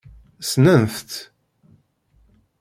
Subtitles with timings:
[0.41, 1.11] Ssnent-tt?